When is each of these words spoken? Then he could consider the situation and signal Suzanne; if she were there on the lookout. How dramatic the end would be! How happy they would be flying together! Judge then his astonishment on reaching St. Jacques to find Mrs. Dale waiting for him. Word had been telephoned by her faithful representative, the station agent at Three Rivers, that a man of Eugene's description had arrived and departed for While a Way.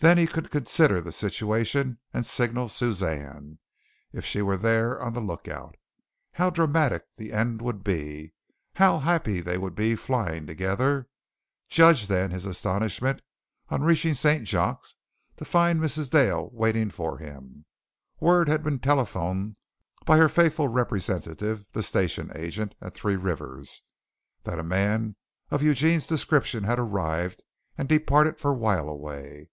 Then 0.00 0.16
he 0.16 0.28
could 0.28 0.52
consider 0.52 1.00
the 1.00 1.10
situation 1.10 1.98
and 2.14 2.24
signal 2.24 2.68
Suzanne; 2.68 3.58
if 4.12 4.24
she 4.24 4.40
were 4.42 4.56
there 4.56 5.02
on 5.02 5.12
the 5.12 5.18
lookout. 5.18 5.74
How 6.34 6.50
dramatic 6.50 7.02
the 7.16 7.32
end 7.32 7.60
would 7.60 7.82
be! 7.82 8.32
How 8.74 9.00
happy 9.00 9.40
they 9.40 9.58
would 9.58 9.74
be 9.74 9.96
flying 9.96 10.46
together! 10.46 11.08
Judge 11.68 12.06
then 12.06 12.30
his 12.30 12.46
astonishment 12.46 13.22
on 13.70 13.82
reaching 13.82 14.14
St. 14.14 14.46
Jacques 14.46 14.86
to 15.36 15.44
find 15.44 15.80
Mrs. 15.80 16.10
Dale 16.10 16.48
waiting 16.52 16.90
for 16.90 17.18
him. 17.18 17.64
Word 18.20 18.48
had 18.48 18.62
been 18.62 18.78
telephoned 18.78 19.56
by 20.06 20.16
her 20.16 20.28
faithful 20.28 20.68
representative, 20.68 21.66
the 21.72 21.82
station 21.82 22.30
agent 22.36 22.76
at 22.80 22.94
Three 22.94 23.16
Rivers, 23.16 23.82
that 24.44 24.60
a 24.60 24.62
man 24.62 25.16
of 25.50 25.60
Eugene's 25.60 26.06
description 26.06 26.62
had 26.62 26.78
arrived 26.78 27.42
and 27.76 27.88
departed 27.88 28.38
for 28.38 28.54
While 28.54 28.88
a 28.88 28.94
Way. 28.94 29.50